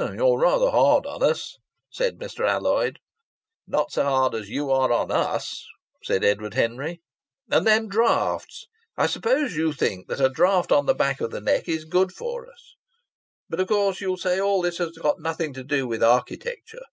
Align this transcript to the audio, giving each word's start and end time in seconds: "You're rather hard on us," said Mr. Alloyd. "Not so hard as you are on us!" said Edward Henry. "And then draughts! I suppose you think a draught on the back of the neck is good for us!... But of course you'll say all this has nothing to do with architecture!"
"You're 0.00 0.38
rather 0.38 0.70
hard 0.70 1.04
on 1.04 1.22
us," 1.22 1.58
said 1.90 2.16
Mr. 2.16 2.48
Alloyd. 2.48 3.00
"Not 3.66 3.92
so 3.92 4.02
hard 4.04 4.34
as 4.34 4.48
you 4.48 4.70
are 4.70 4.90
on 4.90 5.10
us!" 5.10 5.62
said 6.02 6.24
Edward 6.24 6.54
Henry. 6.54 7.02
"And 7.50 7.66
then 7.66 7.86
draughts! 7.86 8.64
I 8.96 9.06
suppose 9.06 9.56
you 9.56 9.74
think 9.74 10.06
a 10.10 10.30
draught 10.30 10.72
on 10.72 10.86
the 10.86 10.94
back 10.94 11.20
of 11.20 11.32
the 11.32 11.40
neck 11.42 11.68
is 11.68 11.84
good 11.84 12.12
for 12.12 12.50
us!... 12.50 12.76
But 13.50 13.60
of 13.60 13.68
course 13.68 14.00
you'll 14.00 14.16
say 14.16 14.40
all 14.40 14.62
this 14.62 14.78
has 14.78 14.96
nothing 15.18 15.52
to 15.52 15.62
do 15.64 15.86
with 15.86 16.02
architecture!" 16.02 16.86